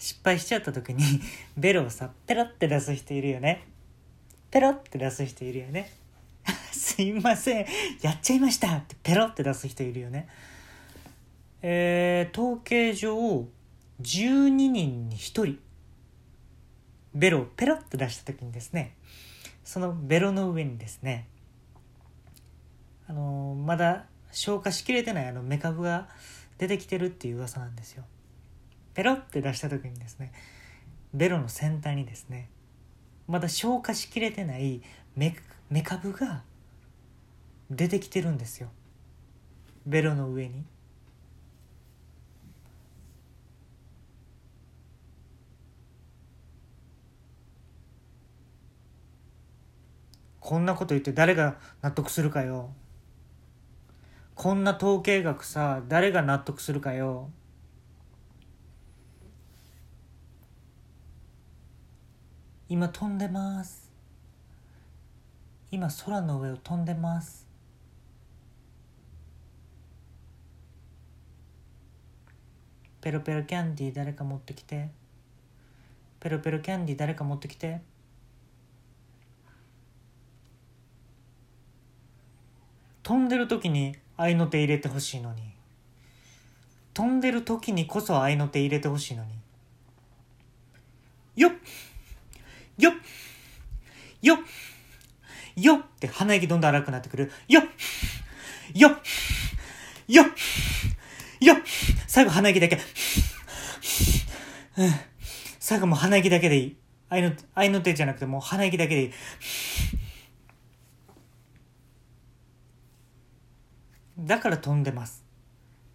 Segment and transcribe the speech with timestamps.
[0.00, 1.04] 失敗しちゃった時に
[1.56, 3.66] ベロをさペロって出す人いるよね。
[4.50, 5.92] ペロって出す人いるよね。
[6.72, 7.66] すいません。
[8.02, 10.26] やっちゃいましたってペロって出す人いるよね。
[11.62, 13.46] えー、統計上
[14.00, 15.58] 12人に1人
[17.14, 18.94] ベロをペロって出した時にですね
[19.62, 21.26] そのベロの上にですね
[23.06, 26.08] あのーまだ消化しきれてないあのメカブが
[26.58, 28.04] 出てきてるっていう噂なんですよ。
[29.00, 30.30] ペロって出した時にですね
[31.14, 32.50] ベロの先端にですね
[33.26, 34.82] まだ消化しきれてない
[35.16, 35.34] メ
[35.70, 36.42] メカブが
[37.70, 38.68] 出てきてるんですよ。
[39.86, 40.64] ベロの上に。
[50.40, 52.68] こんなこと言って誰が納得するかよ。
[54.34, 57.30] こんな統計学さ誰が納得するかよ。
[62.70, 63.90] 今飛んでます。
[65.72, 67.44] 今空の上を飛んでます。
[73.00, 74.88] ペロペロキャンディー誰か持ってきて。
[76.20, 77.80] ペロペロキャンディー誰か持ってきて。
[83.02, 85.42] 飛んでる時に合いの手入れてほしいのに。
[86.94, 89.32] 飛んでる時にこそ合いの手入れてほしいのに。
[91.34, 91.60] よっよっ
[94.22, 94.38] よっ。
[95.56, 95.80] よっ。
[95.80, 97.30] って鼻息どんどん荒くなってくる。
[97.48, 97.64] よっ。
[98.74, 98.92] よっ。
[100.08, 100.26] よっ。
[101.40, 101.56] よっ。
[102.06, 102.78] 最後鼻息だけ。
[105.58, 106.76] 最後もう鼻息だけでいい。
[107.08, 109.10] 愛の愛の手じゃなくてもう鼻息だけでいい。
[114.18, 115.24] だから飛んでます。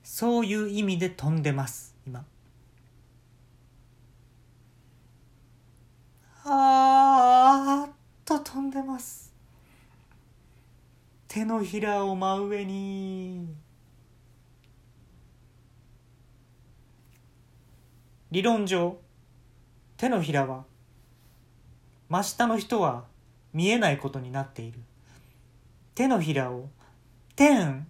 [0.03, 1.95] そういう意味で飛んでます。
[2.07, 2.25] 今
[6.47, 9.33] あーっと飛んでます
[11.35, 13.53] 手のひらを真上に。
[18.31, 18.95] 理論上
[19.97, 20.63] 手のひらは
[22.07, 23.03] 真下の人は
[23.51, 24.79] 見えないことになっている。
[25.93, 26.69] 手のひらを
[27.35, 27.85] 天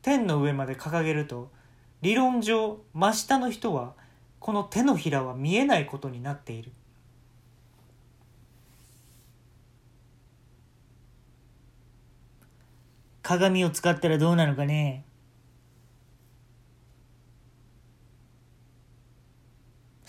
[0.00, 1.52] 天の上まで掲げると
[2.00, 3.92] 理論上真下の人は
[4.38, 6.72] この手のひらは見えないことになっている。
[13.28, 15.04] 鏡を使ったらどうなのかね。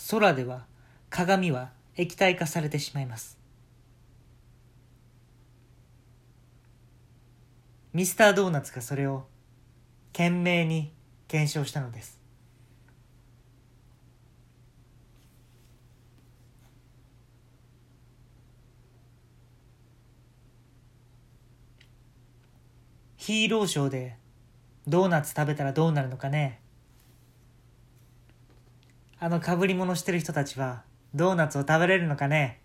[0.10, 0.68] 空では
[1.10, 3.38] 鏡は液体化されてしまいます。
[7.92, 9.28] ミスタードーナツがそれを
[10.14, 10.94] 懸命に
[11.28, 12.19] 検証したのです。
[23.30, 24.16] ヒーローショーで
[24.88, 26.62] ドーナツ食べたらどうなるのかね。
[29.20, 30.82] あの被り物してる人たちは
[31.14, 32.60] ドーナツを食べれるのかね。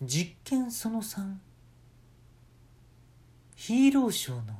[0.00, 1.34] 実験その3
[3.56, 4.54] ヒーローショーの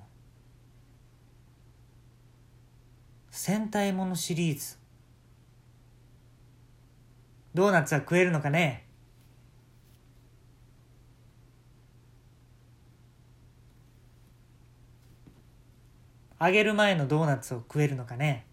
[3.30, 4.76] 戦隊ものシリーズ。
[7.54, 8.89] ドーナツは食えるのかね。
[16.40, 18.46] 揚げる前のドーナツを食えるのかね？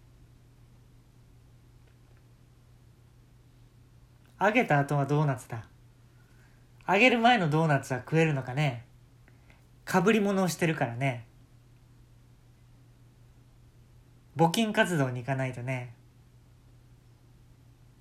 [4.38, 5.64] 揚げた後はドーナツだ。
[6.86, 8.84] 揚げる前のドーナツは食えるのかね？
[9.86, 11.24] かぶり物をしてるからね。
[14.36, 15.94] 募金活動に行かないとね。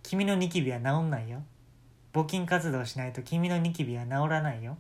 [0.04, 1.44] 君のニキビは治んないよ。
[2.12, 4.78] 募金活動しないと君のニキビは治らないよ。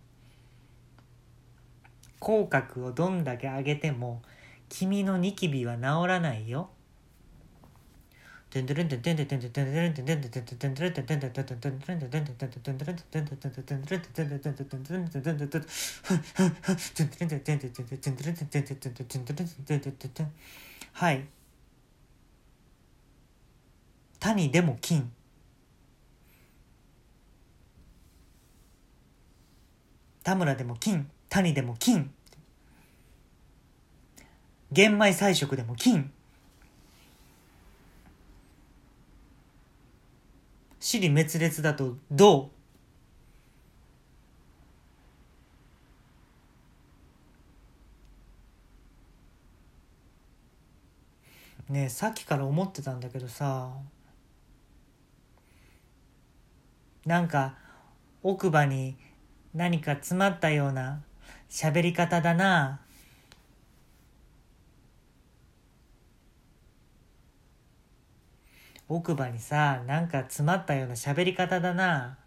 [2.20, 4.22] 口角をどんだけ上げても
[4.70, 6.70] 君のニキビは治らないよ。
[20.94, 21.28] はい。
[24.20, 25.12] 谷でも金。
[30.24, 31.10] 田村でも金。
[31.30, 32.12] 谷でも金。
[34.72, 36.12] 玄米菜食でも金。
[40.80, 42.50] 尻滅裂だと銅
[51.70, 53.72] ねえさっきから思ってたんだけどさ。
[57.06, 57.56] なんか
[58.24, 58.98] 奥歯に
[59.54, 61.02] 何か詰まったような
[61.50, 62.82] 喋り方だな。
[68.90, 72.18] 奥歯にさなんか詰まったような喋り方だな。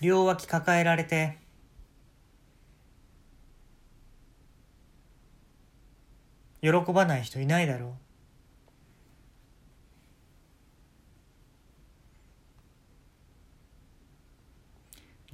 [0.00, 1.38] 両脇抱えられて。
[6.62, 8.05] 喜ばない人いないだろう。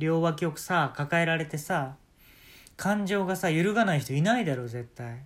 [0.02, 1.94] 両脇をさ抱えられてさ
[2.76, 5.25] 感情がさ揺るがない人いないだろう絶対。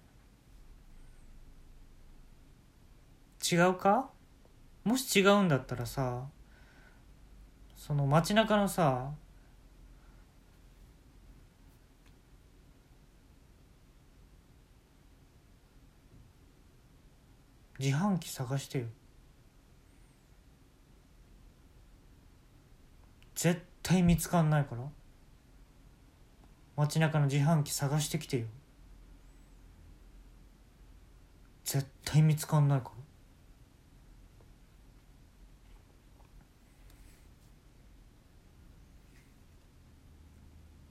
[3.51, 4.11] 違うか？
[4.85, 6.25] もし違うんだったらさ
[7.75, 9.13] その街中のさ
[17.79, 18.85] 自販機探してよ。
[23.35, 24.83] 絶対対見つかんないから。
[26.75, 28.47] 街中の自販機探してきてよ。
[31.65, 32.91] 絶対見つかんないから。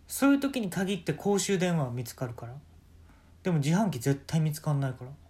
[0.08, 2.54] そういう時に限って公衆電話は見つかるから。
[3.44, 5.25] でも自販機絶対見つかんないから。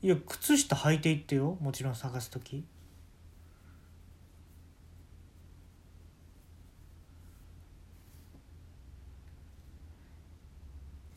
[0.00, 1.56] いや靴下履いていってよ。
[1.60, 2.64] もちろん探す時。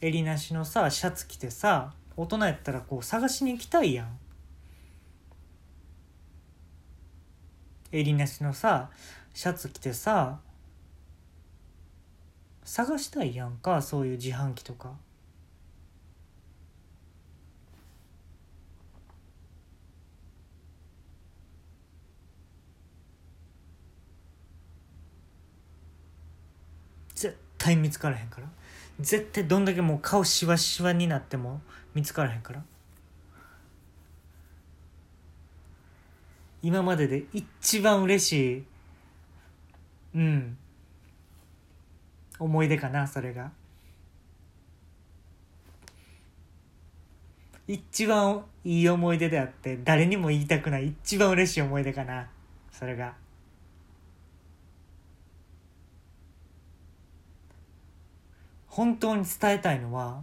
[0.01, 4.18] 襟なしのさシャツ着てさ大人やったらこう探しに行きたいやん。
[7.92, 8.89] 襟なしのさ
[9.33, 10.39] シャツ着てさ
[12.63, 14.94] 探したいやんかそういう自販機とか
[27.13, 28.48] 絶対見つからへんから。
[29.00, 31.62] 絶対どんだけもう顔しわしわになっても
[31.94, 32.63] 見つからへんから。
[36.63, 38.63] 今までで一番嬉しい
[40.16, 40.58] うん
[42.38, 43.52] 思い出かなそれが。
[47.68, 52.28] 一番いい思い出であって誰にも言いたくない一番嬉しい思い出かな
[52.72, 53.20] それが。
[58.71, 60.21] 本当に伝えたいのは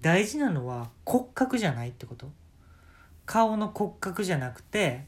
[0.00, 2.30] 大事なのは骨格じゃないってこと。
[3.26, 5.04] 顔の骨格じゃなくて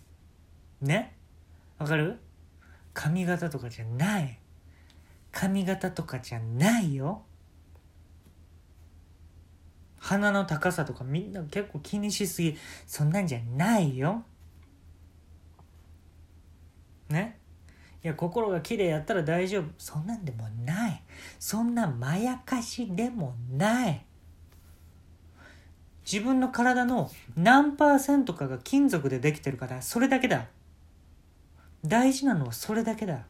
[0.83, 1.17] ね？
[1.79, 2.19] わかる？
[2.93, 4.39] 髪型とかじゃない。
[5.31, 7.23] 髪型とかじゃないよ。
[9.99, 12.59] 鼻の高さとかみんな結構気にしすぎ。
[12.87, 14.23] そんなんじゃないよ。
[17.09, 17.39] ね？
[18.05, 19.65] いや心が綺麗やったら大丈夫。
[19.79, 21.03] そんなんでもない。
[21.39, 24.05] そんなまやかしでもない。
[26.05, 30.47] 自分の体の何パーセントかが金属でできてるからそれだけだ。
[31.85, 33.25] 大事なのはそれだけだ。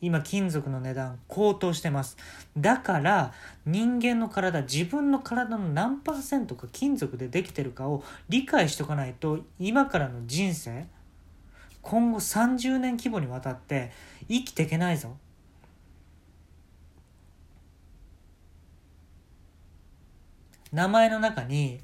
[0.00, 2.16] 今金属の値段高騰してます。
[2.56, 3.32] だから
[3.64, 10.86] 人間の体自分の体の何パーセントか金属でできてるかを理解しておかないと今からの人生
[11.84, 13.92] 今後30年規模にわたって
[14.26, 15.16] 生きていけないぞ。
[20.72, 21.80] 名前の中に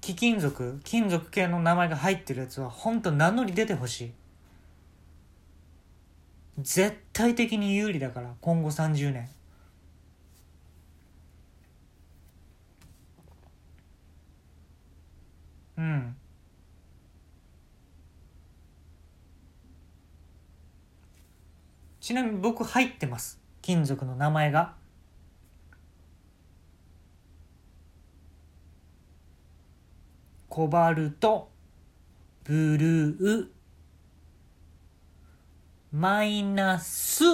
[0.00, 4.12] 貴金属金属系の名前が入ってるやつは本当名乗り出てほしい。
[6.58, 9.28] 絶対的に有利だから今後30年。
[15.76, 16.16] うん。
[22.00, 23.38] ちなみに僕入ってます。
[23.60, 24.74] 金属の名前が。
[30.48, 31.50] コバルト。
[32.44, 33.48] ブルー。
[35.92, 37.24] マイナス。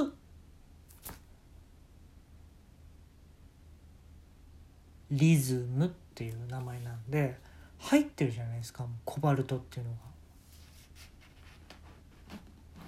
[5.13, 7.37] リズムっていう名前なんで
[7.79, 9.99] 入ってるじゃないですかコバルトっていうのが。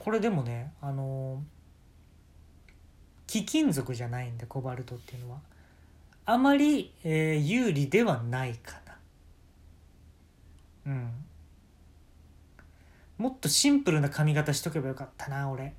[0.01, 1.41] これでもねあの
[3.29, 5.39] 貴金属じゃないんでコバルトっていうのは。
[6.25, 8.99] あまり、えー、有利ではないかな。
[10.87, 11.11] うん。
[13.19, 15.75] もっとシンプルな髪型しとけばよかったな俺。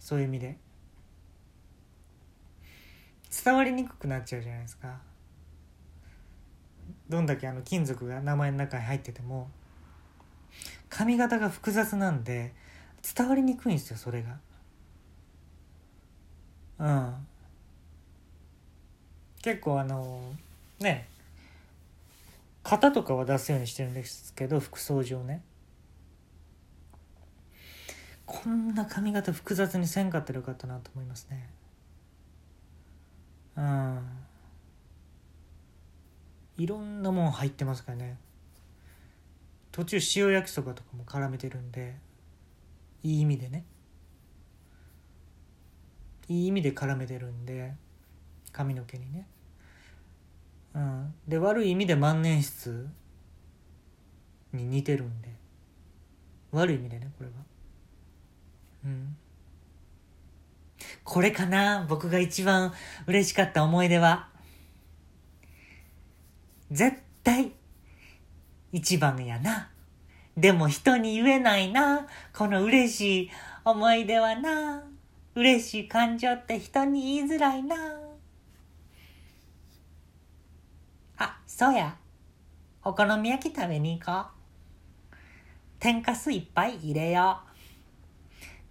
[0.00, 0.56] そういう意味で。
[3.44, 4.98] 伝わりにくくなっちゃうじゃないですか。
[7.08, 9.50] どんだけあの金属が名前の中に入ってても。
[10.88, 12.54] 髪型が複雑なんで
[13.14, 14.38] 伝わりにくいんですよそれが。
[16.78, 17.26] うん。
[19.42, 20.32] 結構あの
[20.80, 21.08] ね。
[22.64, 25.42] 型とかは出すようにしてるんですけど服装上ね。
[28.24, 31.50] こんな髪型複雑にせんかったらよかったなと思いますね。
[33.56, 33.98] うん。
[36.56, 38.16] いろんなもん入ってますからね。
[39.72, 41.96] 途中塩焼きそばとかも絡めてるんで
[43.02, 43.64] いい意味でね。
[46.32, 47.74] いい意味で絡めてるんで
[48.52, 49.26] 髪の毛にね。
[50.74, 51.14] うん。
[51.28, 52.86] で悪い意味で万年筆
[54.52, 55.28] に似てるんで。
[56.50, 57.34] 悪い意味でねこれは。
[58.86, 59.16] うん。
[61.04, 62.72] これかな僕が一番
[63.06, 64.28] 嬉しかった思い出は。
[66.70, 67.52] 絶対
[68.72, 69.70] 一番やな。
[70.36, 73.30] でも人に言えないなこの嬉しい
[73.64, 74.91] 思い出はな。
[75.34, 77.76] 嬉しい感情って人に言いづらいな
[81.18, 81.96] あそうや
[82.84, 84.26] お好み焼き食べに行こう
[85.78, 87.52] 天かすいっぱい入れよう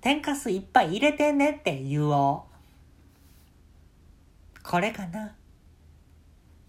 [0.01, 2.51] 天かすいっぱい入れてねって言おう。
[4.63, 5.35] これかな。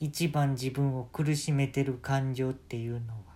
[0.01, 3.32] 一番自分を苦しめてる感情っていうのは。